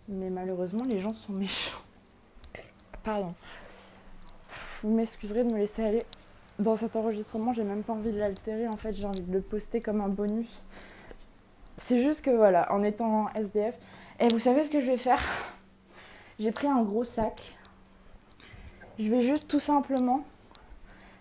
Mais 0.08 0.30
malheureusement, 0.30 0.84
les 0.84 1.00
gens 1.00 1.14
sont 1.14 1.32
méchants. 1.32 1.78
Pardon. 3.02 3.34
Vous 4.82 4.90
m'excuserez 4.94 5.44
de 5.44 5.52
me 5.52 5.58
laisser 5.58 5.84
aller 5.84 6.02
dans 6.58 6.76
cet 6.76 6.96
enregistrement. 6.96 7.52
J'ai 7.52 7.64
même 7.64 7.82
pas 7.82 7.94
envie 7.94 8.12
de 8.12 8.18
l'altérer. 8.18 8.68
En 8.68 8.76
fait, 8.76 8.92
j'ai 8.92 9.06
envie 9.06 9.22
de 9.22 9.32
le 9.32 9.40
poster 9.40 9.80
comme 9.80 10.00
un 10.00 10.08
bonus. 10.08 10.62
C'est 11.78 12.02
juste 12.02 12.24
que 12.24 12.30
voilà, 12.30 12.72
en 12.72 12.82
étant 12.82 13.28
SDF. 13.34 13.74
Et 14.20 14.28
vous 14.28 14.38
savez 14.38 14.64
ce 14.64 14.70
que 14.70 14.80
je 14.80 14.86
vais 14.86 14.96
faire? 14.96 15.22
J'ai 16.38 16.52
pris 16.52 16.68
un 16.68 16.82
gros 16.82 17.04
sac. 17.04 17.42
Je 18.98 19.10
vais 19.10 19.20
juste 19.20 19.48
tout 19.48 19.60
simplement 19.60 20.24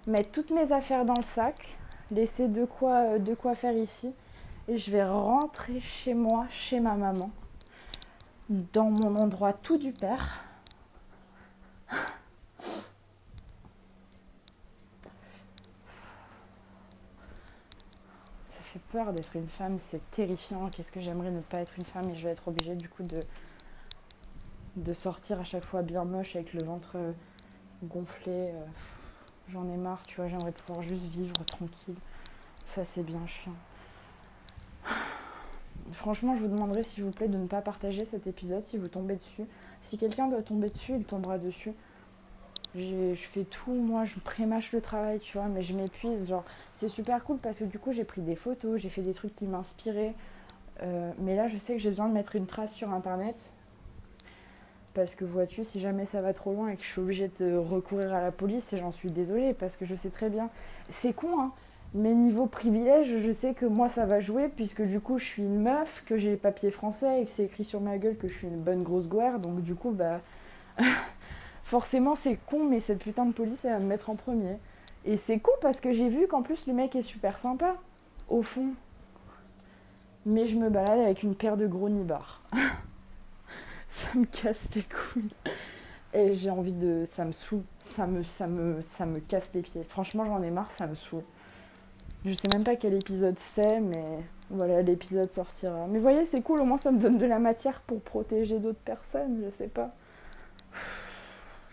mettre 0.05 0.31
toutes 0.31 0.51
mes 0.51 0.71
affaires 0.71 1.05
dans 1.05 1.15
le 1.17 1.23
sac, 1.23 1.77
laisser 2.11 2.47
de 2.47 2.65
quoi, 2.65 3.17
de 3.19 3.33
quoi 3.33 3.55
faire 3.55 3.75
ici. 3.75 4.13
Et 4.67 4.77
je 4.77 4.91
vais 4.91 5.03
rentrer 5.03 5.79
chez 5.79 6.13
moi, 6.13 6.45
chez 6.49 6.79
ma 6.79 6.95
maman, 6.95 7.31
dans 8.49 8.91
mon 8.91 9.15
endroit 9.15 9.53
tout 9.53 9.77
du 9.77 9.91
père. 9.91 10.45
Fait 18.73 18.79
peur 18.91 19.13
d'être 19.13 19.35
une 19.35 19.47
femme, 19.47 19.77
c'est 19.79 20.01
terrifiant. 20.09 20.69
Qu'est-ce 20.69 20.91
que 20.91 20.99
j'aimerais 20.99 21.29
ne 21.29 21.41
pas 21.41 21.59
être 21.59 21.77
une 21.77 21.85
femme 21.85 22.09
et 22.09 22.15
je 22.15 22.23
vais 22.23 22.31
être 22.31 22.47
obligée 22.47 22.75
du 22.75 22.89
coup 22.89 23.03
de, 23.03 23.21
de 24.77 24.93
sortir 24.93 25.39
à 25.39 25.43
chaque 25.43 25.65
fois 25.65 25.83
bien 25.83 26.05
moche 26.05 26.35
avec 26.35 26.53
le 26.53 26.65
ventre 26.65 26.95
euh, 26.95 27.11
gonflé. 27.83 28.31
Euh, 28.31 28.65
j'en 29.49 29.69
ai 29.69 29.77
marre, 29.77 30.01
tu 30.07 30.15
vois, 30.15 30.27
j'aimerais 30.27 30.51
pouvoir 30.51 30.81
juste 30.81 31.03
vivre 31.03 31.35
tranquille. 31.45 31.95
Ça, 32.67 32.83
c'est 32.83 33.03
bien 33.03 33.25
chiant. 33.27 33.55
Franchement, 35.91 36.35
je 36.35 36.41
vous 36.41 36.47
demanderai 36.47 36.81
s'il 36.81 37.03
vous 37.03 37.11
plaît 37.11 37.27
de 37.27 37.37
ne 37.37 37.45
pas 37.45 37.61
partager 37.61 38.05
cet 38.05 38.25
épisode 38.25 38.63
si 38.63 38.79
vous 38.79 38.87
tombez 38.87 39.17
dessus. 39.17 39.45
Si 39.83 39.99
quelqu'un 39.99 40.27
doit 40.27 40.41
tomber 40.41 40.69
dessus, 40.69 40.93
il 40.95 41.05
tombera 41.05 41.37
dessus. 41.37 41.73
Je 42.75 43.13
fais 43.15 43.43
tout, 43.43 43.71
moi 43.71 44.05
je 44.05 44.19
prémâche 44.19 44.71
le 44.71 44.81
travail, 44.81 45.19
tu 45.19 45.37
vois, 45.37 45.47
mais 45.47 45.61
je 45.61 45.73
m'épuise. 45.73 46.29
Genre, 46.29 46.43
c'est 46.73 46.89
super 46.89 47.23
cool 47.23 47.37
parce 47.37 47.59
que 47.59 47.65
du 47.65 47.77
coup 47.77 47.91
j'ai 47.91 48.03
pris 48.03 48.21
des 48.21 48.35
photos, 48.35 48.79
j'ai 48.81 48.89
fait 48.89 49.03
des 49.03 49.13
trucs 49.13 49.35
qui 49.35 49.45
m'inspiraient. 49.45 50.15
Euh, 50.81 51.11
mais 51.19 51.35
là, 51.35 51.47
je 51.47 51.57
sais 51.57 51.73
que 51.73 51.79
j'ai 51.79 51.89
besoin 51.89 52.07
de 52.07 52.13
mettre 52.13 52.35
une 52.35 52.47
trace 52.47 52.73
sur 52.73 52.91
internet. 52.91 53.35
Parce 54.93 55.15
que 55.15 55.25
vois-tu, 55.25 55.63
si 55.63 55.79
jamais 55.79 56.05
ça 56.05 56.21
va 56.21 56.33
trop 56.33 56.53
loin 56.53 56.69
et 56.69 56.75
que 56.75 56.83
je 56.83 56.87
suis 56.87 57.01
obligée 57.01 57.31
de 57.39 57.55
recourir 57.55 58.13
à 58.13 58.21
la 58.21 58.31
police, 58.31 58.75
j'en 58.77 58.91
suis 58.91 59.09
désolée, 59.09 59.53
parce 59.53 59.75
que 59.75 59.85
je 59.85 59.95
sais 59.95 60.09
très 60.09 60.29
bien. 60.29 60.49
C'est 60.89 61.13
con, 61.13 61.39
hein, 61.39 61.51
mais 61.95 62.13
niveau 62.13 62.45
privilège, 62.45 63.19
je 63.19 63.31
sais 63.31 63.53
que 63.53 63.65
moi 63.65 63.89
ça 63.89 64.05
va 64.05 64.19
jouer, 64.19 64.49
puisque 64.49 64.83
du 64.83 64.99
coup 64.99 65.17
je 65.17 65.25
suis 65.25 65.43
une 65.43 65.61
meuf, 65.61 66.03
que 66.05 66.17
j'ai 66.17 66.31
les 66.31 66.37
papiers 66.37 66.69
français 66.71 67.21
et 67.21 67.25
que 67.25 67.31
c'est 67.31 67.45
écrit 67.45 67.63
sur 67.63 67.81
ma 67.81 67.97
gueule 67.97 68.17
que 68.17 68.27
je 68.27 68.33
suis 68.33 68.47
une 68.47 68.61
bonne 68.61 68.83
grosse 68.83 69.09
guerre, 69.09 69.39
donc 69.39 69.61
du 69.61 69.75
coup, 69.75 69.91
bah. 69.91 70.21
forcément 71.63 72.15
c'est 72.15 72.37
con, 72.45 72.67
mais 72.69 72.79
cette 72.79 72.99
putain 72.99 73.25
de 73.25 73.33
police, 73.33 73.65
elle 73.65 73.73
va 73.73 73.79
me 73.79 73.85
mettre 73.85 74.09
en 74.09 74.15
premier. 74.15 74.57
Et 75.05 75.17
c'est 75.17 75.39
con 75.39 75.51
parce 75.61 75.81
que 75.81 75.91
j'ai 75.91 76.09
vu 76.09 76.27
qu'en 76.27 76.41
plus 76.41 76.67
le 76.67 76.73
mec 76.73 76.95
est 76.95 77.01
super 77.01 77.37
sympa, 77.37 77.73
au 78.29 78.41
fond. 78.41 78.69
Mais 80.25 80.47
je 80.47 80.57
me 80.57 80.69
balade 80.69 80.99
avec 80.99 81.23
une 81.23 81.35
paire 81.35 81.57
de 81.57 81.67
gros 81.67 81.89
nibards. 81.89 82.41
ça 83.87 84.17
me 84.17 84.25
casse 84.25 84.69
les 84.75 84.83
couilles. 84.83 85.33
Et 86.13 86.35
j'ai 86.35 86.49
envie 86.49 86.73
de. 86.73 87.03
Ça 87.05 87.25
me 87.25 87.31
saoule. 87.31 87.63
Ça 87.79 88.07
me, 88.07 88.23
ça, 88.23 88.47
me, 88.47 88.81
ça 88.81 89.05
me 89.05 89.19
casse 89.19 89.51
les 89.53 89.61
pieds. 89.61 89.83
Franchement, 89.83 90.25
j'en 90.25 90.41
ai 90.41 90.51
marre, 90.51 90.71
ça 90.71 90.87
me 90.87 90.95
saoule. 90.95 91.23
Je 92.25 92.33
sais 92.33 92.47
même 92.53 92.63
pas 92.63 92.77
quel 92.77 92.93
épisode 92.93 93.35
c'est, 93.53 93.81
mais 93.81 94.19
voilà, 94.49 94.81
l'épisode 94.81 95.29
sortira. 95.29 95.87
Mais 95.89 95.99
voyez, 95.99 96.25
c'est 96.25 96.41
cool, 96.41 96.61
au 96.61 96.63
moins 96.63 96.77
ça 96.77 96.91
me 96.91 96.99
donne 96.99 97.17
de 97.17 97.25
la 97.25 97.37
matière 97.37 97.81
pour 97.81 97.99
protéger 97.99 98.59
d'autres 98.59 98.79
personnes, 98.79 99.41
je 99.43 99.49
sais 99.49 99.67
pas. 99.67 99.93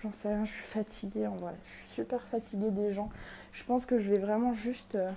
J'en 0.02 0.12
sais 0.14 0.28
rien, 0.28 0.45
je 0.45 0.52
suis 0.52 0.64
fatiguée 0.64 1.26
en 1.26 1.37
vrai. 1.37 1.52
Je 1.64 1.71
suis 1.71 1.88
super 1.88 2.23
fatiguée 2.23 2.71
des 2.71 2.92
gens. 2.92 3.11
Je 3.52 3.64
pense 3.64 3.85
que 3.85 3.99
je 3.99 4.11
vais 4.11 4.19
vraiment 4.19 4.54
juste. 4.54 4.95
Euh, 4.95 5.11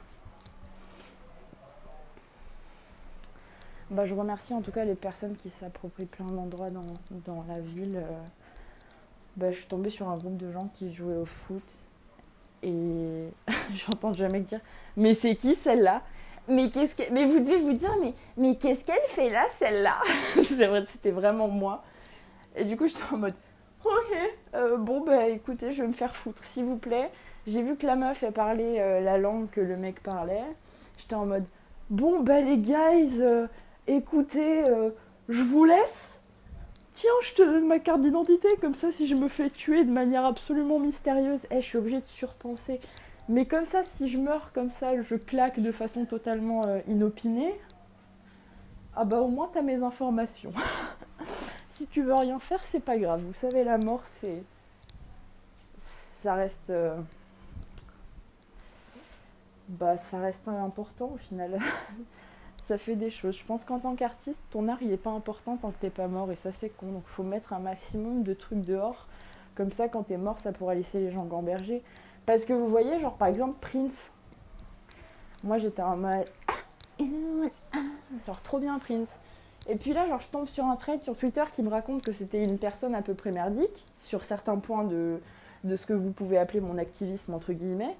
bah, 3.89 4.03
je 4.05 4.13
remercie 4.13 4.53
en 4.53 4.61
tout 4.61 4.71
cas 4.71 4.83
les 4.83 4.95
personnes 4.95 5.37
qui 5.37 5.49
s'approprient 5.49 6.05
plein 6.05 6.25
d'endroits 6.25 6.69
dans, 6.69 6.85
dans, 7.25 7.45
la 7.47 7.59
ville. 7.59 7.97
Euh. 7.97 8.23
Bah, 9.37 9.51
je 9.51 9.57
suis 9.57 9.67
tombée 9.67 9.89
sur 9.89 10.09
un 10.09 10.17
groupe 10.17 10.37
de 10.37 10.51
gens 10.51 10.69
qui 10.73 10.91
jouaient 10.91 11.17
au 11.17 11.25
foot. 11.25 11.63
Et 12.61 13.29
j'entends 13.75 14.13
jamais 14.13 14.41
dire 14.41 14.59
Mais 14.97 15.15
c'est 15.15 15.35
qui 15.35 15.55
celle-là? 15.55 16.01
Mais 16.49 16.69
qu'est-ce 16.69 16.95
que... 16.97 17.09
mais 17.13 17.25
vous 17.25 17.39
devez 17.39 17.59
vous 17.59 17.71
dire 17.71 17.95
mais 18.01 18.13
mais 18.35 18.55
qu'est-ce 18.57 18.83
qu'elle 18.83 18.99
fait 19.07 19.29
là 19.29 19.45
celle-là? 19.57 19.97
C'est 20.35 20.67
vrai 20.67 20.83
c'était 20.85 21.11
vraiment 21.11 21.47
moi 21.47 21.85
et 22.53 22.65
du 22.65 22.75
coup 22.75 22.85
j'étais 22.85 23.13
en 23.13 23.17
mode 23.17 23.33
Ok, 23.85 24.17
euh, 24.55 24.77
bon 24.77 25.01
bah 25.01 25.27
écoutez, 25.27 25.73
je 25.73 25.81
vais 25.81 25.87
me 25.87 25.93
faire 25.93 26.15
foutre, 26.15 26.43
s'il 26.43 26.63
vous 26.63 26.77
plaît. 26.77 27.11
J'ai 27.47 27.61
vu 27.61 27.75
que 27.75 27.85
la 27.85 27.95
meuf, 27.95 28.23
elle 28.23 28.31
parlait 28.31 28.79
euh, 28.79 29.01
la 29.01 29.17
langue 29.17 29.49
que 29.49 29.59
le 29.59 29.75
mec 29.75 30.01
parlait. 30.01 30.43
J'étais 30.97 31.15
en 31.15 31.25
mode, 31.25 31.43
bon 31.89 32.21
bah 32.21 32.39
les 32.39 32.57
guys, 32.57 33.19
euh, 33.19 33.47
écoutez, 33.87 34.63
je 35.27 35.41
vous 35.41 35.65
laisse. 35.65 36.21
Tiens, 36.93 37.11
je 37.23 37.33
te 37.33 37.41
donne 37.41 37.67
ma 37.67 37.79
carte 37.79 38.01
d'identité, 38.01 38.47
comme 38.61 38.75
ça 38.75 38.91
si 38.93 39.07
je 39.07 39.15
me 39.15 39.27
fais 39.27 39.49
tuer 39.49 39.83
de 39.83 39.91
manière 39.91 40.25
absolument 40.25 40.79
mystérieuse, 40.79 41.45
eh, 41.51 41.59
je 41.59 41.67
suis 41.67 41.77
obligée 41.77 41.99
de 41.99 42.05
surpenser. 42.05 42.79
Mais 43.27 43.45
comme 43.45 43.65
ça, 43.65 43.83
si 43.83 44.07
je 44.07 44.17
meurs 44.17 44.51
comme 44.53 44.69
ça, 44.69 45.01
je 45.01 45.15
claque 45.15 45.59
de 45.59 45.71
façon 45.71 46.05
totalement 46.05 46.61
inopinée. 46.87 47.53
Ah 48.95 49.05
bah 49.05 49.19
au 49.19 49.27
moins 49.27 49.49
t'as 49.51 49.63
mes 49.63 49.81
informations. 49.83 50.53
si 51.83 51.89
tu 51.89 52.01
veux 52.01 52.13
rien 52.13 52.39
faire, 52.39 52.61
c'est 52.71 52.79
pas 52.79 52.97
grave. 52.97 53.21
Vous 53.21 53.33
savez, 53.33 53.65
la 53.65 53.77
mort, 53.77 54.03
c'est. 54.05 54.41
Ça 56.21 56.35
reste. 56.35 56.69
Euh, 56.69 56.95
bah, 59.67 59.97
ça 59.97 60.19
reste 60.19 60.47
important 60.47 61.11
au 61.13 61.17
final. 61.17 61.59
ça 62.63 62.77
fait 62.77 62.95
des 62.95 63.11
choses. 63.11 63.37
Je 63.37 63.43
pense 63.43 63.65
qu'en 63.65 63.79
tant 63.79 63.95
qu'artiste, 63.95 64.41
ton 64.49 64.69
art, 64.69 64.77
il 64.81 64.93
est 64.93 64.97
pas 64.97 65.09
important 65.09 65.57
tant 65.57 65.71
que 65.71 65.77
t'es 65.81 65.89
pas 65.89 66.07
mort. 66.07 66.31
Et 66.31 66.37
ça, 66.37 66.51
c'est 66.53 66.69
con. 66.69 66.85
Donc, 66.85 67.03
faut 67.05 67.23
mettre 67.23 67.51
un 67.51 67.59
maximum 67.59 68.23
de 68.23 68.33
trucs 68.33 68.61
dehors. 68.61 69.07
Comme 69.55 69.73
ça, 69.73 69.89
quand 69.89 70.03
t'es 70.03 70.17
mort, 70.17 70.39
ça 70.39 70.53
pourra 70.53 70.75
laisser 70.75 71.01
les 71.01 71.11
gens 71.11 71.25
gamberger. 71.25 71.83
Parce 72.25 72.45
que 72.45 72.53
vous 72.53 72.69
voyez, 72.69 72.97
genre, 72.99 73.17
par 73.17 73.27
exemple, 73.27 73.57
Prince. 73.59 74.11
Moi, 75.43 75.57
j'étais 75.57 75.81
en 75.81 75.97
mode. 75.97 76.31
Genre, 78.25 78.41
trop 78.43 78.59
bien, 78.59 78.79
Prince. 78.79 79.17
Et 79.67 79.75
puis 79.75 79.93
là, 79.93 80.07
genre, 80.07 80.19
je 80.19 80.27
tombe 80.27 80.47
sur 80.47 80.65
un 80.65 80.75
thread 80.75 81.01
sur 81.01 81.15
Twitter 81.15 81.43
qui 81.53 81.63
me 81.63 81.69
raconte 81.69 82.03
que 82.03 82.11
c'était 82.11 82.43
une 82.43 82.57
personne 82.57 82.95
à 82.95 83.01
peu 83.01 83.13
près 83.13 83.31
merdique 83.31 83.85
sur 83.97 84.23
certains 84.23 84.57
points 84.57 84.83
de, 84.83 85.19
ce 85.63 85.85
que 85.85 85.93
vous 85.93 86.11
pouvez 86.11 86.37
appeler 86.37 86.59
mon 86.59 86.77
activisme, 86.77 87.33
entre 87.33 87.53
guillemets, 87.53 87.95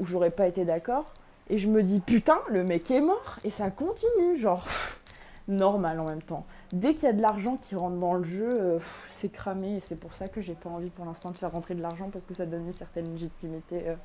où 0.00 0.06
j'aurais 0.06 0.30
pas 0.30 0.46
été 0.46 0.64
d'accord. 0.64 1.12
Et 1.50 1.58
je 1.58 1.68
me 1.68 1.82
dis, 1.82 2.00
putain, 2.00 2.38
le 2.48 2.64
mec 2.64 2.90
est 2.90 3.02
mort. 3.02 3.38
Et 3.44 3.50
ça 3.50 3.70
continue, 3.70 4.36
genre, 4.36 4.66
normal 5.48 6.00
en 6.00 6.04
même 6.06 6.22
temps. 6.22 6.46
Dès 6.72 6.94
qu'il 6.94 7.04
y 7.04 7.08
a 7.08 7.12
de 7.12 7.20
l'argent 7.20 7.56
qui 7.56 7.74
rentre 7.74 7.96
dans 7.96 8.14
le 8.14 8.24
jeu, 8.24 8.48
euh, 8.50 8.78
c'est 9.10 9.30
cramé. 9.30 9.76
Et 9.76 9.80
c'est 9.80 10.00
pour 10.00 10.14
ça 10.14 10.28
que 10.28 10.40
j'ai 10.40 10.54
pas 10.54 10.70
envie 10.70 10.88
pour 10.88 11.04
l'instant 11.04 11.30
de 11.30 11.36
faire 11.36 11.52
rentrer 11.52 11.74
de 11.74 11.82
l'argent 11.82 12.08
parce 12.10 12.24
que 12.24 12.32
ça 12.32 12.46
donne 12.46 12.64
une 12.64 12.72
certaine 12.72 13.12
légitimité. 13.12 13.88
Euh, 13.88 13.96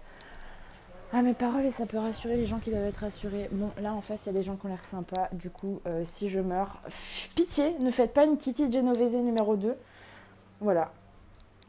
ah, 1.13 1.21
mes 1.21 1.33
paroles, 1.33 1.65
et 1.65 1.71
ça 1.71 1.85
peut 1.85 1.97
rassurer 1.97 2.35
les 2.35 2.45
gens 2.45 2.59
qui 2.59 2.69
doivent 2.69 2.83
être 2.83 2.97
rassurés. 2.97 3.47
Bon, 3.51 3.71
là 3.81 3.93
en 3.93 4.01
face, 4.01 4.25
il 4.25 4.27
y 4.27 4.29
a 4.29 4.33
des 4.33 4.43
gens 4.43 4.57
qui 4.57 4.65
ont 4.65 4.69
l'air 4.69 4.83
sympas. 4.83 5.29
Du 5.31 5.49
coup, 5.49 5.79
euh, 5.87 6.03
si 6.03 6.29
je 6.29 6.39
meurs, 6.39 6.81
pitié, 7.33 7.77
ne 7.79 7.91
faites 7.91 8.13
pas 8.13 8.25
une 8.25 8.37
Kitty 8.37 8.69
Genovese 8.69 9.13
numéro 9.13 9.55
2. 9.55 9.73
Voilà. 10.59 10.91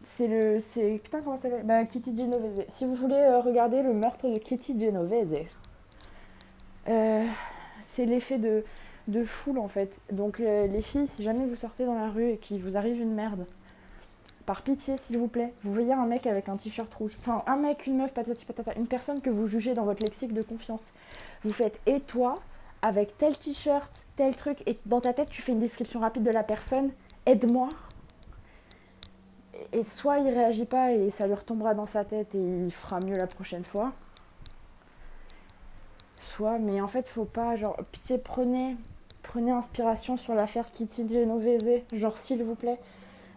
C'est 0.03 0.27
le. 0.27 0.59
C'est. 0.61 1.01
Putain, 1.03 1.21
comment 1.21 1.37
ça 1.37 1.51
s'appelle? 1.51 1.65
Bah, 1.65 1.85
Kitty 1.85 2.17
Genovese. 2.17 2.65
Si 2.69 2.85
vous 2.85 2.97
voulez 2.97 3.15
euh, 3.15 3.41
regarder 3.41 3.83
le 3.83 3.93
meurtre 3.93 4.29
de 4.29 4.39
Kitty 4.39 4.79
Genovese, 4.79 5.47
euh, 6.89 7.25
c'est 7.83 8.07
l'effet 8.07 8.39
de, 8.39 8.65
de 9.07 9.23
foule 9.23 9.59
en 9.59 9.69
fait. 9.69 10.01
Donc, 10.11 10.39
les 10.41 10.83
filles, 10.83 11.07
si 11.07 11.23
jamais 11.23 11.47
vous 11.47 11.57
sortez 11.57 11.85
dans 11.85 11.95
la 11.95 12.11
rue 12.11 12.31
et 12.31 12.37
qu'il 12.39 12.61
vous 12.63 12.77
arrive 12.77 13.01
une 13.01 13.15
merde, 13.15 13.47
par 14.49 14.63
pitié, 14.63 14.97
s'il 14.97 15.19
vous 15.19 15.29
plaît, 15.29 15.53
vous 15.63 15.75
voyez 15.75 15.93
un 15.93 16.07
mec 16.07 16.27
avec 16.27 16.49
un 16.49 16.57
t-shirt 16.57 16.93
rouge, 16.95 17.15
enfin 17.21 17.43
un 17.47 17.57
mec, 17.57 17.87
une 17.87 17.99
meuf, 17.99 18.15
patati 18.15 18.47
patata, 18.47 18.73
une 18.79 18.87
personne 18.87 19.21
que 19.21 19.29
vous 19.29 19.47
jugez 19.47 19.75
dans 19.75 19.85
votre 19.85 20.03
lexique 20.03 20.33
de 20.33 20.41
confiance. 20.41 20.95
Vous 21.45 21.53
faites 21.53 21.79
et 21.85 22.01
toi, 22.01 22.35
avec 22.81 23.19
tel 23.19 23.37
t-shirt, 23.37 24.07
tel 24.17 24.35
truc, 24.35 24.63
et 24.67 24.79
dans 24.87 25.03
ta 25.03 25.13
tête, 25.13 25.29
tu 25.29 25.43
fais 25.43 25.53
une 25.53 25.61
description 25.61 26.01
rapide 26.01 26.23
de 26.23 26.31
la 26.31 26.45
personne, 26.45 26.93
aide-moi. 27.27 27.69
Et 29.75 29.83
soit 29.83 30.19
il 30.21 30.31
réagit 30.31 30.65
pas 30.65 30.93
et 30.93 31.11
ça 31.11 31.27
lui 31.27 31.35
retombera 31.35 31.75
dans 31.75 31.85
sa 31.85 32.07
tête 32.07 32.35
et 32.35 32.39
il 32.39 32.73
fera 32.73 33.01
mieux 33.01 33.19
la 33.19 33.27
prochaine 33.27 33.67
fois. 33.67 33.93
Soit, 36.23 36.59
mais 36.59 36.81
en 36.81 36.89
fait, 36.89 37.07
faut 37.07 37.27
pas, 37.27 37.55
genre, 37.55 37.77
pitié, 37.93 38.17
prenez, 38.17 38.79
prenez 39.23 39.51
inspiration 39.51 40.17
sur 40.17 40.33
l'affaire 40.35 40.71
Kitty 40.71 41.07
Genovese, 41.07 41.83
genre, 41.93 42.17
s'il 42.17 42.43
vous 42.43 42.55
plaît 42.55 42.79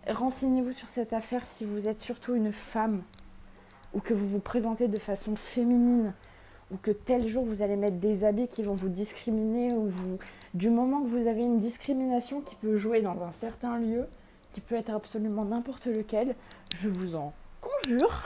Renseignez-vous 0.07 0.71
sur 0.71 0.89
cette 0.89 1.13
affaire 1.13 1.45
si 1.45 1.63
vous 1.63 1.87
êtes 1.87 1.99
surtout 1.99 2.33
une 2.33 2.51
femme 2.51 3.03
ou 3.93 3.99
que 3.99 4.13
vous 4.13 4.27
vous 4.27 4.39
présentez 4.39 4.87
de 4.87 4.99
façon 4.99 5.35
féminine 5.35 6.13
ou 6.71 6.77
que 6.77 6.91
tel 6.91 7.27
jour 7.27 7.45
vous 7.45 7.61
allez 7.61 7.75
mettre 7.75 7.97
des 7.97 8.23
habits 8.23 8.47
qui 8.47 8.63
vont 8.63 8.73
vous 8.73 8.89
discriminer 8.89 9.73
ou 9.73 9.89
vous 9.89 10.17
du 10.53 10.69
moment 10.69 11.01
que 11.01 11.07
vous 11.07 11.27
avez 11.27 11.41
une 11.41 11.59
discrimination 11.59 12.41
qui 12.41 12.55
peut 12.55 12.77
jouer 12.77 13.01
dans 13.01 13.21
un 13.23 13.31
certain 13.31 13.77
lieu, 13.77 14.07
qui 14.53 14.61
peut 14.61 14.75
être 14.75 14.89
absolument 14.89 15.45
n'importe 15.45 15.85
lequel, 15.85 16.35
je 16.75 16.89
vous 16.89 17.15
en 17.15 17.33
conjure, 17.61 18.23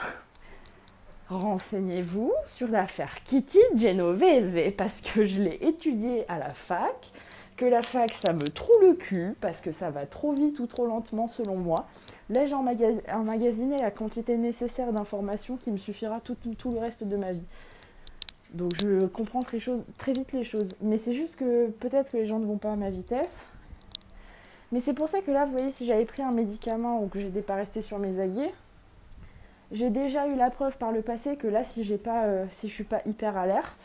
renseignez-vous 1.28 2.32
sur 2.46 2.68
l'affaire 2.68 3.22
Kitty 3.24 3.60
Genovese 3.76 4.72
parce 4.76 5.00
que 5.02 5.26
je 5.26 5.42
l'ai 5.42 5.58
étudiée 5.60 6.24
à 6.28 6.38
la 6.38 6.54
fac 6.54 7.12
que 7.56 7.64
la 7.64 7.82
fac, 7.82 8.12
ça 8.12 8.32
me 8.32 8.48
trouve 8.48 8.76
le 8.82 8.94
cul 8.94 9.34
parce 9.40 9.60
que 9.60 9.72
ça 9.72 9.90
va 9.90 10.06
trop 10.06 10.32
vite 10.32 10.58
ou 10.60 10.66
trop 10.66 10.86
lentement 10.86 11.26
selon 11.26 11.56
moi. 11.56 11.86
Là, 12.28 12.44
j'ai 12.44 12.54
emmagasiné 12.54 13.78
la 13.78 13.90
quantité 13.90 14.36
nécessaire 14.36 14.92
d'informations 14.92 15.56
qui 15.56 15.70
me 15.70 15.78
suffira 15.78 16.20
tout, 16.20 16.36
le 16.70 16.78
reste 16.78 17.04
de 17.04 17.16
ma 17.16 17.32
vie? 17.32 17.44
Donc 18.52 18.74
je 18.76 19.06
comprends 19.06 19.40
très, 19.40 19.58
vite 19.58 20.32
les 20.32 20.44
choses. 20.44 20.68
Mais 20.80 20.98
c'est 20.98 21.14
juste 21.14 21.36
que 21.36 21.68
peut-être 21.68 22.12
que 22.12 22.16
les 22.16 22.26
gens 22.26 22.38
ne 22.38 22.46
vont 22.46 22.58
pas 22.58 22.72
à 22.72 22.76
ma 22.76 22.90
vitesse. 22.90 23.46
Mais 24.72 24.80
c'est 24.80 24.94
pour 24.94 25.08
ça 25.08 25.20
que 25.20 25.30
là, 25.30 25.44
vous 25.44 25.52
voyez, 25.52 25.70
si 25.70 25.86
j'avais 25.86 26.04
pris 26.04 26.22
un 26.22 26.32
médicament 26.32 27.02
ou 27.02 27.08
que 27.08 27.20
j'étais 27.20 27.42
pas 27.42 27.54
resté 27.54 27.80
sur 27.80 27.98
mes 27.98 28.20
aguets, 28.20 28.52
j'ai 29.72 29.90
déjà 29.90 30.28
eu 30.28 30.36
la 30.36 30.50
preuve 30.50 30.76
par 30.78 30.92
le 30.92 31.02
passé 31.02 31.36
que 31.36 31.46
là, 31.46 31.64
si 31.64 31.84
j'ai 31.84 31.98
pas, 31.98 32.24
euh, 32.24 32.46
si 32.50 32.68
je 32.68 32.74
suis 32.74 32.84
pas 32.84 33.00
hyper 33.06 33.36
alerte, 33.36 33.78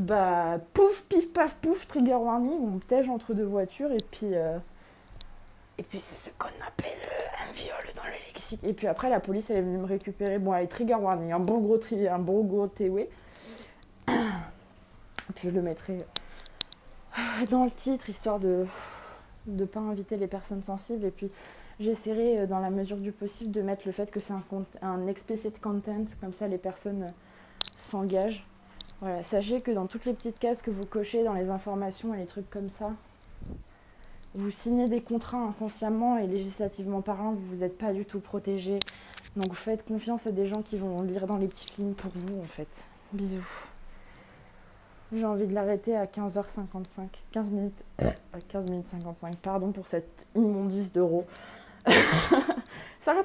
bah 0.00 0.58
pouf, 0.74 1.04
pif, 1.08 1.32
paf, 1.32 1.56
pouf, 1.56 1.86
trigger 1.86 2.14
warning, 2.14 2.58
on 2.60 2.70
me 2.72 2.80
tège 2.80 3.08
entre 3.08 3.34
deux 3.34 3.44
voitures 3.44 3.92
et 3.92 4.02
puis. 4.10 4.34
euh, 4.34 4.58
et 5.78 5.82
puis 5.82 5.98
c'est 6.00 6.14
ce 6.14 6.28
qu'on 6.38 6.48
appelle 6.66 6.98
euh, 7.06 7.48
un 7.48 7.52
viol 7.52 7.94
dans 7.96 8.02
le 8.04 8.12
lexique. 8.28 8.62
Et 8.64 8.74
puis 8.74 8.86
après 8.86 9.08
la 9.08 9.18
police 9.18 9.48
elle 9.50 9.56
est 9.58 9.62
venue 9.62 9.78
me 9.78 9.86
récupérer. 9.86 10.38
Bon 10.38 10.52
allez, 10.52 10.68
trigger 10.68 10.96
warning, 10.96 11.32
un 11.32 11.38
bon 11.40 11.58
gros 11.60 11.78
tri, 11.78 12.06
un 12.06 12.18
bon 12.18 12.44
gros 12.44 12.66
TW. 12.66 13.08
Puis 14.06 15.44
je 15.44 15.50
le 15.50 15.62
mettrai 15.62 15.98
euh, 17.18 17.46
dans 17.50 17.64
le 17.64 17.70
titre 17.70 18.10
histoire 18.10 18.38
de 18.38 18.66
ne 19.46 19.64
pas 19.64 19.80
inviter 19.80 20.16
les 20.18 20.26
personnes 20.26 20.62
sensibles. 20.62 21.06
Et 21.06 21.10
puis 21.10 21.30
j'essaierai 21.78 22.40
euh, 22.40 22.46
dans 22.46 22.58
la 22.58 22.68
mesure 22.70 22.98
du 22.98 23.12
possible 23.12 23.50
de 23.50 23.62
mettre 23.62 23.82
le 23.86 23.92
fait 23.92 24.10
que 24.10 24.20
c'est 24.20 24.34
un, 24.34 24.42
un 24.82 25.06
explicit 25.06 25.58
content, 25.60 26.04
comme 26.20 26.34
ça 26.34 26.46
les 26.46 26.58
personnes 26.58 27.06
s'engagent. 27.78 28.44
Voilà, 29.00 29.22
sachez 29.22 29.60
que 29.60 29.70
dans 29.70 29.86
toutes 29.86 30.04
les 30.04 30.12
petites 30.12 30.38
cases 30.38 30.60
que 30.60 30.70
vous 30.70 30.84
cochez 30.84 31.24
dans 31.24 31.32
les 31.32 31.50
informations 31.50 32.14
et 32.14 32.18
les 32.18 32.26
trucs 32.26 32.50
comme 32.50 32.68
ça, 32.68 32.92
vous 34.34 34.50
signez 34.50 34.88
des 34.88 35.00
contrats 35.00 35.38
inconsciemment 35.38 36.18
et 36.18 36.26
législativement 36.26 37.00
parlant, 37.00 37.32
vous 37.32 37.56
n'êtes 37.56 37.78
pas 37.78 37.92
du 37.92 38.04
tout 38.04 38.20
protégé. 38.20 38.78
Donc 39.36 39.54
faites 39.54 39.84
confiance 39.86 40.26
à 40.26 40.32
des 40.32 40.46
gens 40.46 40.62
qui 40.62 40.76
vont 40.76 41.02
lire 41.02 41.26
dans 41.26 41.36
les 41.36 41.48
petites 41.48 41.76
lignes 41.78 41.94
pour 41.94 42.12
vous 42.14 42.40
en 42.40 42.46
fait. 42.46 42.68
Bisous. 43.12 43.46
J'ai 45.12 45.24
envie 45.24 45.46
de 45.46 45.54
l'arrêter 45.54 45.96
à 45.96 46.06
15h55. 46.06 47.08
15 47.32 47.50
minutes. 47.50 47.84
À 47.98 48.40
15 48.48 48.70
minutes 48.70 48.86
55. 48.86 49.36
Pardon 49.36 49.72
pour 49.72 49.86
cette 49.88 50.26
immondice 50.36 50.92
d'euros. 50.92 51.26
55 53.00 53.24